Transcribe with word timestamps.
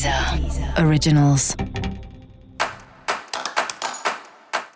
Deezer 0.00 0.82
Originals. 0.82 1.54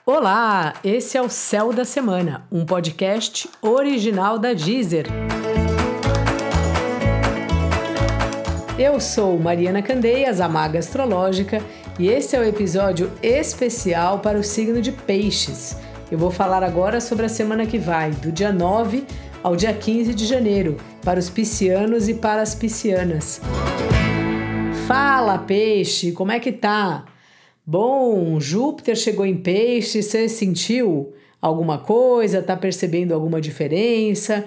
Olá, 0.05 0.75
esse 0.85 1.17
é 1.17 1.23
o 1.23 1.31
Céu 1.31 1.73
da 1.73 1.83
Semana, 1.83 2.47
um 2.53 2.67
podcast 2.67 3.49
original 3.63 4.39
da 4.39 4.53
Deezer. 4.53 5.07
Eu 8.79 9.01
sou 9.01 9.39
Mariana 9.39 9.81
Candeias, 9.81 10.43
a 10.43 10.49
maga 10.49 10.79
astrológica, 10.79 11.63
e 11.99 12.09
esse 12.09 12.37
é 12.37 12.39
o 12.39 12.45
episódio 12.45 13.11
especial 13.23 14.19
para 14.19 14.39
o 14.39 14.45
signo 14.45 14.83
de 14.83 14.93
Peixes. 14.93 15.79
Eu 16.11 16.19
vou 16.19 16.31
falar 16.31 16.63
agora 16.63 17.01
sobre 17.01 17.25
a 17.25 17.31
semana 17.31 17.65
que 17.65 17.79
vai, 17.79 18.11
do 18.11 18.31
dia 18.31 18.53
9 18.53 19.07
ao 19.43 19.57
dia 19.57 19.73
15 19.73 20.13
de 20.13 20.27
janeiro, 20.27 20.77
para 21.03 21.19
os 21.19 21.31
piscianos 21.31 22.11
e 22.11 22.15
para 22.15 22.43
as 22.43 22.55
piscianas. 22.55 23.41
Fala, 24.87 25.39
peixe, 25.39 26.13
como 26.13 26.31
é 26.31 26.39
que 26.39 26.53
tá? 26.53 27.07
Bom, 27.67 28.39
Júpiter 28.39 28.95
chegou 28.95 29.25
em 29.25 29.35
peixe, 29.35 30.03
você 30.03 30.29
sentiu 30.29 31.15
alguma 31.41 31.79
coisa? 31.79 32.43
Tá 32.43 32.55
percebendo 32.55 33.15
alguma 33.15 33.41
diferença? 33.41 34.45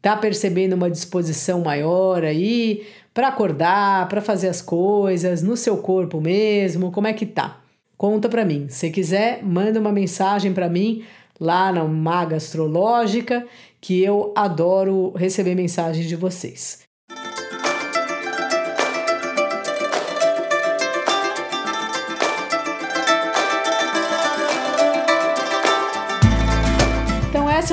Tá 0.00 0.16
percebendo 0.16 0.74
uma 0.74 0.88
disposição 0.88 1.62
maior 1.62 2.22
aí 2.22 2.86
para 3.12 3.26
acordar, 3.26 4.08
para 4.08 4.20
fazer 4.20 4.46
as 4.46 4.62
coisas 4.62 5.42
no 5.42 5.56
seu 5.56 5.78
corpo 5.78 6.20
mesmo? 6.20 6.92
Como 6.92 7.08
é 7.08 7.12
que 7.12 7.26
tá? 7.26 7.60
Conta 7.96 8.28
para 8.28 8.44
mim. 8.44 8.68
Se 8.68 8.90
quiser, 8.90 9.42
manda 9.42 9.80
uma 9.80 9.90
mensagem 9.90 10.52
para 10.52 10.68
mim 10.68 11.02
lá 11.40 11.72
na 11.72 11.82
Maga 11.82 12.36
Astrológica, 12.36 13.44
que 13.80 14.00
eu 14.00 14.32
adoro 14.36 15.12
receber 15.16 15.56
mensagens 15.56 16.06
de 16.06 16.14
vocês. 16.14 16.89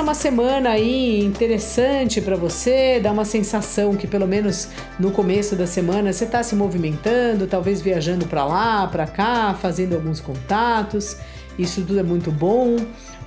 Uma 0.08 0.14
semana 0.14 0.70
aí 0.70 1.22
interessante 1.22 2.22
para 2.22 2.38
você, 2.38 2.98
dá 2.98 3.12
uma 3.12 3.26
sensação 3.26 3.94
que 3.94 4.08
pelo 4.08 4.26
menos 4.26 4.70
no 4.98 5.12
começo 5.12 5.54
da 5.54 5.68
semana 5.68 6.14
você 6.14 6.24
está 6.24 6.42
se 6.42 6.56
movimentando, 6.56 7.46
talvez 7.46 7.82
viajando 7.82 8.26
para 8.26 8.46
lá, 8.46 8.88
para 8.88 9.06
cá, 9.06 9.54
fazendo 9.62 9.96
alguns 9.96 10.22
contatos. 10.22 11.18
Isso 11.60 11.82
tudo 11.82 12.00
é 12.00 12.04
muito 12.04 12.32
bom. 12.32 12.78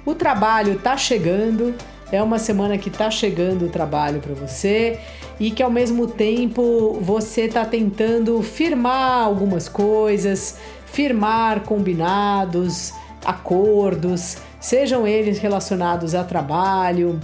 O 0.07 0.15
trabalho 0.15 0.73
está 0.73 0.97
chegando, 0.97 1.75
é 2.11 2.23
uma 2.23 2.39
semana 2.39 2.79
que 2.79 2.89
está 2.89 3.11
chegando 3.11 3.67
o 3.67 3.69
trabalho 3.69 4.19
para 4.19 4.33
você 4.33 4.99
e 5.39 5.51
que 5.51 5.63
ao 5.63 5.71
mesmo 5.71 6.07
tempo 6.07 6.99
você 6.99 7.43
está 7.43 7.63
tentando 7.63 8.43
firmar 8.43 9.27
algumas 9.27 9.69
coisas, 9.69 10.57
firmar 10.87 11.61
combinados, 11.61 12.95
acordos, 13.23 14.39
sejam 14.61 15.07
eles 15.07 15.39
relacionados 15.39 16.15
a 16.15 16.23
trabalho 16.23 17.19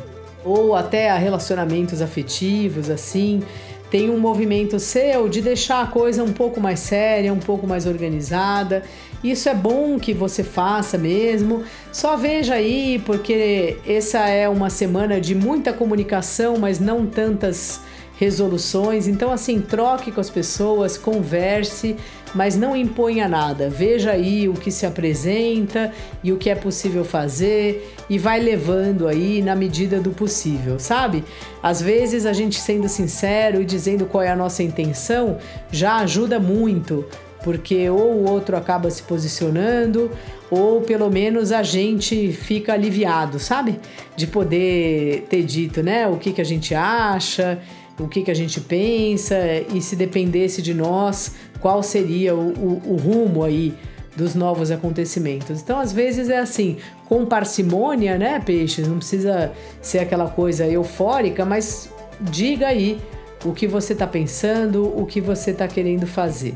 ou 0.44 0.74
até 0.74 1.10
a 1.10 1.16
relacionamentos 1.16 2.00
afetivos, 2.00 2.88
assim 2.88 3.42
tem 3.90 4.10
um 4.10 4.18
movimento 4.18 4.78
seu 4.80 5.28
de 5.28 5.40
deixar 5.40 5.82
a 5.82 5.86
coisa 5.86 6.22
um 6.22 6.32
pouco 6.32 6.60
mais 6.60 6.80
séria, 6.80 7.32
um 7.32 7.38
pouco 7.38 7.66
mais 7.66 7.86
organizada. 7.86 8.82
Isso 9.22 9.48
é 9.48 9.54
bom 9.54 9.98
que 9.98 10.12
você 10.12 10.42
faça 10.42 10.98
mesmo. 10.98 11.62
Só 11.92 12.16
veja 12.16 12.54
aí, 12.54 13.00
porque 13.04 13.76
essa 13.86 14.28
é 14.28 14.48
uma 14.48 14.70
semana 14.70 15.20
de 15.20 15.34
muita 15.34 15.72
comunicação, 15.72 16.56
mas 16.58 16.80
não 16.80 17.06
tantas 17.06 17.80
resoluções. 18.18 19.06
Então, 19.06 19.30
assim, 19.30 19.60
troque 19.60 20.10
com 20.10 20.20
as 20.20 20.30
pessoas, 20.30 20.96
converse, 20.96 21.96
mas 22.34 22.56
não 22.56 22.74
imponha 22.74 23.28
nada. 23.28 23.70
Veja 23.70 24.12
aí 24.12 24.48
o 24.48 24.54
que 24.54 24.70
se 24.70 24.86
apresenta 24.86 25.92
e 26.24 26.32
o 26.32 26.36
que 26.36 26.50
é 26.50 26.54
possível 26.54 27.04
fazer 27.04 27.94
e 28.08 28.18
vai 28.18 28.40
levando 28.40 29.06
aí 29.06 29.42
na 29.42 29.54
medida 29.54 30.00
do 30.00 30.10
possível, 30.10 30.78
sabe? 30.78 31.24
Às 31.62 31.80
vezes 31.80 32.26
a 32.26 32.32
gente 32.32 32.58
sendo 32.58 32.88
sincero 32.88 33.60
e 33.60 33.64
dizendo 33.64 34.06
qual 34.06 34.22
é 34.22 34.30
a 34.30 34.36
nossa 34.36 34.62
intenção 34.62 35.38
já 35.70 35.96
ajuda 35.96 36.40
muito. 36.40 37.04
Porque 37.44 37.88
ou 37.88 38.12
o 38.14 38.28
outro 38.28 38.56
acaba 38.56 38.90
se 38.90 39.02
posicionando, 39.04 40.10
ou 40.50 40.80
pelo 40.80 41.08
menos 41.08 41.52
a 41.52 41.62
gente 41.62 42.32
fica 42.32 42.72
aliviado, 42.72 43.38
sabe? 43.38 43.78
De 44.16 44.26
poder 44.26 45.26
ter 45.28 45.44
dito, 45.44 45.80
né? 45.80 46.08
O 46.08 46.16
que, 46.16 46.32
que 46.32 46.40
a 46.40 46.44
gente 46.44 46.74
acha, 46.74 47.60
o 47.98 48.08
que, 48.08 48.22
que 48.22 48.30
a 48.30 48.34
gente 48.34 48.60
pensa 48.60 49.36
e 49.72 49.80
se 49.80 49.96
dependesse 49.96 50.60
de 50.60 50.74
nós, 50.74 51.34
qual 51.60 51.82
seria 51.82 52.34
o, 52.34 52.52
o, 52.52 52.92
o 52.92 52.96
rumo 52.96 53.42
aí 53.42 53.74
dos 54.16 54.34
novos 54.34 54.70
acontecimentos. 54.70 55.60
Então, 55.60 55.78
às 55.78 55.92
vezes 55.92 56.30
é 56.30 56.38
assim, 56.38 56.78
com 57.06 57.26
parcimônia, 57.26 58.16
né, 58.16 58.40
peixes? 58.40 58.88
Não 58.88 58.96
precisa 58.96 59.52
ser 59.80 59.98
aquela 59.98 60.28
coisa 60.28 60.66
eufórica, 60.66 61.44
mas 61.44 61.92
diga 62.20 62.68
aí 62.68 62.98
o 63.44 63.52
que 63.52 63.66
você 63.66 63.92
está 63.92 64.06
pensando, 64.06 64.84
o 64.98 65.04
que 65.04 65.20
você 65.20 65.50
está 65.50 65.68
querendo 65.68 66.06
fazer. 66.06 66.54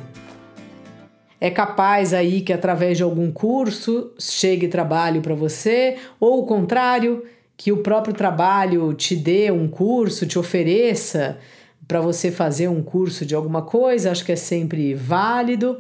É 1.39 1.51
capaz 1.51 2.13
aí 2.13 2.41
que 2.41 2.53
através 2.53 2.97
de 2.97 3.03
algum 3.03 3.31
curso 3.31 4.13
chegue 4.19 4.69
trabalho 4.69 5.21
para 5.21 5.35
você, 5.35 5.97
ou 6.19 6.43
o 6.43 6.47
contrário, 6.47 7.25
que 7.61 7.71
o 7.71 7.83
próprio 7.83 8.15
trabalho 8.15 8.95
te 8.95 9.15
dê 9.15 9.51
um 9.51 9.69
curso, 9.69 10.27
te 10.27 10.39
ofereça 10.39 11.37
para 11.87 12.01
você 12.01 12.31
fazer 12.31 12.69
um 12.69 12.83
curso 12.83 13.27
de 13.27 13.35
alguma 13.35 13.61
coisa, 13.61 14.11
acho 14.11 14.25
que 14.25 14.33
é 14.33 14.37
sempre 14.37 14.95
válido. 14.95 15.77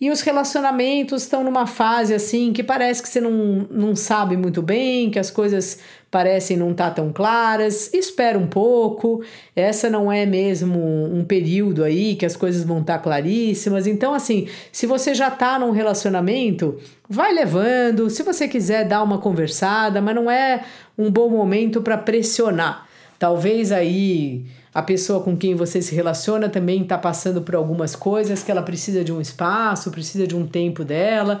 E 0.00 0.10
os 0.10 0.20
relacionamentos 0.20 1.22
estão 1.22 1.42
numa 1.42 1.66
fase 1.66 2.14
assim 2.14 2.52
que 2.52 2.62
parece 2.62 3.02
que 3.02 3.08
você 3.08 3.20
não, 3.20 3.66
não 3.68 3.96
sabe 3.96 4.36
muito 4.36 4.62
bem, 4.62 5.10
que 5.10 5.18
as 5.18 5.28
coisas 5.28 5.80
parecem 6.08 6.56
não 6.56 6.70
estar 6.70 6.90
tá 6.90 6.94
tão 6.94 7.12
claras. 7.12 7.92
Espera 7.92 8.38
um 8.38 8.46
pouco, 8.46 9.24
essa 9.56 9.90
não 9.90 10.10
é 10.10 10.24
mesmo 10.24 10.78
um 10.78 11.24
período 11.24 11.82
aí 11.82 12.14
que 12.14 12.24
as 12.24 12.36
coisas 12.36 12.62
vão 12.62 12.80
estar 12.80 12.98
tá 12.98 13.02
claríssimas. 13.02 13.88
Então, 13.88 14.14
assim, 14.14 14.46
se 14.70 14.86
você 14.86 15.14
já 15.14 15.28
está 15.28 15.58
num 15.58 15.72
relacionamento, 15.72 16.78
vai 17.08 17.32
levando. 17.32 18.08
Se 18.08 18.22
você 18.22 18.46
quiser 18.46 18.86
dar 18.86 19.02
uma 19.02 19.18
conversada, 19.18 20.00
mas 20.00 20.14
não 20.14 20.30
é 20.30 20.64
um 20.96 21.10
bom 21.10 21.28
momento 21.28 21.82
para 21.82 21.98
pressionar. 21.98 22.86
Talvez 23.18 23.72
aí 23.72 24.46
a 24.74 24.82
pessoa 24.82 25.20
com 25.22 25.36
quem 25.36 25.54
você 25.54 25.80
se 25.80 25.94
relaciona 25.94 26.48
também 26.48 26.82
está 26.82 26.98
passando 26.98 27.40
por 27.42 27.54
algumas 27.54 27.96
coisas 27.96 28.42
que 28.42 28.50
ela 28.50 28.62
precisa 28.62 29.02
de 29.02 29.12
um 29.12 29.20
espaço, 29.20 29.90
precisa 29.90 30.26
de 30.26 30.36
um 30.36 30.46
tempo 30.46 30.84
dela. 30.84 31.40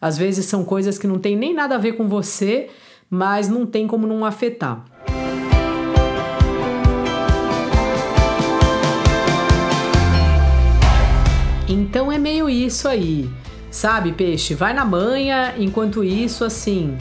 Às 0.00 0.18
vezes 0.18 0.44
são 0.46 0.64
coisas 0.64 0.98
que 0.98 1.06
não 1.06 1.18
tem 1.18 1.36
nem 1.36 1.54
nada 1.54 1.76
a 1.76 1.78
ver 1.78 1.92
com 1.92 2.06
você, 2.06 2.68
mas 3.08 3.48
não 3.48 3.64
tem 3.64 3.86
como 3.86 4.06
não 4.06 4.24
afetar. 4.24 4.84
Então 11.68 12.12
é 12.12 12.18
meio 12.18 12.48
isso 12.48 12.86
aí, 12.86 13.28
sabe, 13.70 14.12
peixe? 14.12 14.54
Vai 14.54 14.72
na 14.72 14.84
manha, 14.84 15.54
enquanto 15.58 16.04
isso, 16.04 16.44
assim, 16.44 16.96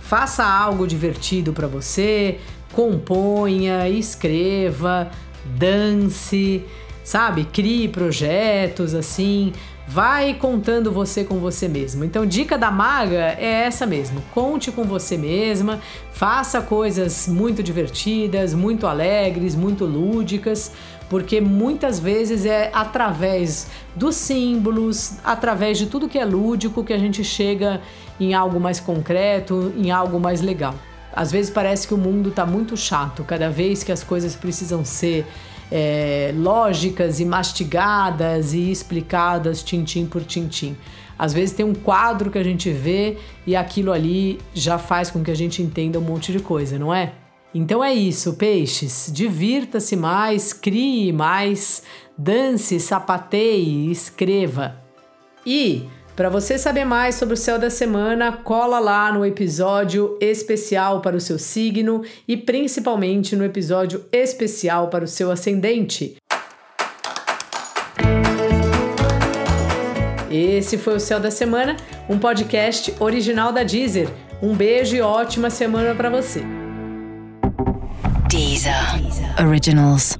faça 0.00 0.44
algo 0.44 0.86
divertido 0.86 1.52
para 1.52 1.66
você, 1.66 2.38
componha, 2.76 3.88
escreva, 3.88 5.10
dance, 5.56 6.62
sabe? 7.02 7.46
Crie 7.46 7.88
projetos 7.88 8.94
assim, 8.94 9.54
vai 9.88 10.34
contando 10.34 10.92
você 10.92 11.24
com 11.24 11.38
você 11.38 11.68
mesmo. 11.68 12.04
Então, 12.04 12.26
dica 12.26 12.58
da 12.58 12.70
maga 12.70 13.34
é 13.38 13.64
essa 13.64 13.86
mesmo: 13.86 14.22
conte 14.34 14.70
com 14.70 14.84
você 14.84 15.16
mesma, 15.16 15.80
faça 16.12 16.60
coisas 16.60 17.26
muito 17.26 17.62
divertidas, 17.62 18.52
muito 18.52 18.86
alegres, 18.86 19.54
muito 19.54 19.86
lúdicas, 19.86 20.70
porque 21.08 21.40
muitas 21.40 21.98
vezes 21.98 22.44
é 22.44 22.70
através 22.74 23.70
dos 23.94 24.16
símbolos, 24.16 25.14
através 25.24 25.78
de 25.78 25.86
tudo 25.86 26.10
que 26.10 26.18
é 26.18 26.26
lúdico 26.26 26.84
que 26.84 26.92
a 26.92 26.98
gente 26.98 27.24
chega 27.24 27.80
em 28.20 28.34
algo 28.34 28.60
mais 28.60 28.80
concreto, 28.80 29.72
em 29.78 29.90
algo 29.90 30.20
mais 30.20 30.42
legal. 30.42 30.74
Às 31.16 31.32
vezes 31.32 31.50
parece 31.50 31.88
que 31.88 31.94
o 31.94 31.96
mundo 31.96 32.28
está 32.28 32.44
muito 32.44 32.76
chato, 32.76 33.24
cada 33.24 33.48
vez 33.48 33.82
que 33.82 33.90
as 33.90 34.04
coisas 34.04 34.36
precisam 34.36 34.84
ser 34.84 35.26
é, 35.72 36.30
lógicas 36.36 37.18
e 37.20 37.24
mastigadas 37.24 38.52
e 38.52 38.70
explicadas 38.70 39.62
tintim 39.62 40.04
por 40.04 40.22
tintim. 40.22 40.76
Às 41.18 41.32
vezes 41.32 41.54
tem 41.54 41.64
um 41.64 41.74
quadro 41.74 42.30
que 42.30 42.36
a 42.36 42.44
gente 42.44 42.70
vê 42.70 43.16
e 43.46 43.56
aquilo 43.56 43.90
ali 43.90 44.38
já 44.52 44.76
faz 44.76 45.10
com 45.10 45.24
que 45.24 45.30
a 45.30 45.34
gente 45.34 45.62
entenda 45.62 45.98
um 45.98 46.02
monte 46.02 46.30
de 46.30 46.40
coisa, 46.40 46.78
não 46.78 46.92
é? 46.92 47.14
Então 47.54 47.82
é 47.82 47.94
isso, 47.94 48.34
peixes. 48.34 49.10
Divirta-se 49.10 49.96
mais, 49.96 50.52
crie 50.52 51.10
mais, 51.10 51.82
dance, 52.18 52.78
sapateie, 52.78 53.90
escreva. 53.90 54.76
E 55.46 55.88
para 56.16 56.30
você 56.30 56.56
saber 56.56 56.86
mais 56.86 57.14
sobre 57.14 57.34
o 57.34 57.36
céu 57.36 57.58
da 57.58 57.68
semana, 57.68 58.32
cola 58.32 58.78
lá 58.78 59.12
no 59.12 59.24
episódio 59.24 60.16
especial 60.18 61.02
para 61.02 61.14
o 61.14 61.20
seu 61.20 61.38
signo 61.38 62.02
e 62.26 62.38
principalmente 62.38 63.36
no 63.36 63.44
episódio 63.44 64.02
especial 64.10 64.88
para 64.88 65.04
o 65.04 65.08
seu 65.08 65.30
ascendente. 65.30 66.16
Esse 70.30 70.78
foi 70.78 70.96
o 70.96 71.00
Céu 71.00 71.20
da 71.20 71.30
Semana, 71.30 71.76
um 72.08 72.18
podcast 72.18 72.94
original 72.98 73.52
da 73.52 73.62
Deezer. 73.62 74.08
Um 74.42 74.54
beijo 74.54 74.96
e 74.96 75.00
ótima 75.00 75.50
semana 75.50 75.94
para 75.94 76.10
você. 76.10 76.42
Deezer. 78.28 78.74
Originals. 79.46 80.16